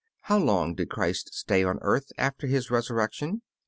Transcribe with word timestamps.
How 0.21 0.39
long 0.39 0.73
did 0.73 0.89
Christ 0.89 1.31
stay 1.35 1.63
on 1.63 1.77
earth 1.83 2.11
after 2.17 2.47
His 2.47 2.71
resurrection? 2.71 3.43